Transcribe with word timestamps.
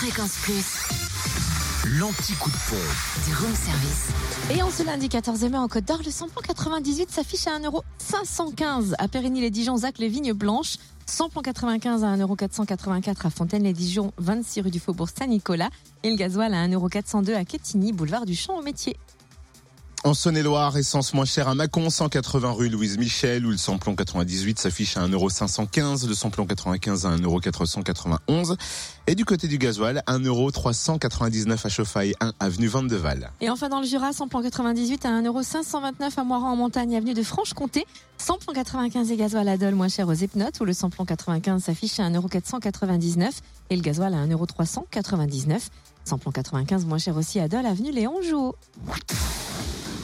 Fréquence 0.00 0.38
Plus, 0.40 1.98
L'anti-coup 1.98 2.48
de 2.48 2.56
pompe. 2.70 3.26
du 3.26 3.34
room 3.34 3.54
service. 3.54 4.08
Et 4.50 4.62
en 4.62 4.70
ce 4.70 4.82
lundi 4.82 5.10
14 5.10 5.42
mai 5.44 5.58
en 5.58 5.68
Côte 5.68 5.84
d'Or, 5.84 6.00
le 6.02 6.10
samplon 6.10 6.40
98 6.40 7.10
s'affiche 7.10 7.46
à 7.46 7.58
1,515€ 7.58 8.94
à 8.98 9.08
Périgny-les-Dijon, 9.08 9.76
Zac, 9.76 9.98
les 9.98 10.08
Vignes 10.08 10.32
Blanches. 10.32 10.78
Samplon 11.04 11.42
95 11.42 12.02
à 12.04 12.16
1,484€ 12.16 13.26
à 13.26 13.28
Fontaine-les-Dijon, 13.28 14.14
26 14.16 14.62
rue 14.62 14.70
du 14.70 14.80
Faubourg 14.80 15.10
Saint-Nicolas. 15.10 15.68
Et 16.02 16.08
le 16.08 16.16
gasoil 16.16 16.54
à 16.54 16.66
1,402€ 16.66 17.34
à 17.34 17.44
Quetigny, 17.44 17.92
boulevard 17.92 18.24
du 18.24 18.34
Champ 18.34 18.58
au 18.58 18.62
Métier. 18.62 18.96
En 20.02 20.14
Saône-et-Loire, 20.14 20.78
essence 20.78 21.12
moins 21.12 21.26
chère 21.26 21.46
à 21.46 21.54
Mâcon, 21.54 21.90
180 21.90 22.52
rue 22.52 22.70
Louise 22.70 22.96
Michel, 22.96 23.44
où 23.44 23.50
le 23.50 23.58
samplon 23.58 23.94
98 23.94 24.58
s'affiche 24.58 24.96
à 24.96 25.06
1,515€, 25.06 26.08
le 26.08 26.14
samplon 26.14 26.46
95 26.46 27.04
à 27.04 27.14
1,491€, 27.16 28.56
et 29.06 29.14
du 29.14 29.26
côté 29.26 29.46
du 29.46 29.58
gasoil, 29.58 30.02
1,399€ 30.06 31.66
à 31.66 31.68
Chauffaille 31.68 32.14
1 32.20 32.32
avenue 32.40 32.68
Vandeval. 32.68 33.30
Et 33.42 33.50
enfin 33.50 33.68
dans 33.68 33.80
le 33.80 33.86
Jura, 33.86 34.14
samplon 34.14 34.40
98 34.40 35.04
à 35.04 35.10
1,529€ 35.20 36.12
à 36.16 36.24
Moiran 36.24 36.52
en 36.52 36.56
montagne, 36.56 36.96
avenue 36.96 37.12
de 37.12 37.22
Franche-Comté. 37.22 37.84
Samplon 38.16 38.54
95 38.54 39.10
et 39.10 39.16
gasoil 39.16 39.48
à 39.50 39.58
Dole, 39.58 39.74
moins 39.74 39.88
cher 39.88 40.08
aux 40.08 40.14
Epnotes, 40.14 40.60
où 40.60 40.64
le 40.64 40.72
samplon 40.72 41.04
95 41.04 41.62
s'affiche 41.62 42.00
à 42.00 42.08
1,499€ 42.08 43.32
et 43.68 43.76
le 43.76 43.82
gasoil 43.82 44.14
à 44.14 44.26
1,399€. 44.26 45.60
Samplon 46.06 46.32
95 46.32 46.86
moins 46.86 46.96
cher 46.96 47.18
aussi 47.18 47.38
à 47.38 47.48
Dole, 47.48 47.66
avenue 47.66 47.92
Léon 47.92 48.22
Jouot. 48.22 48.56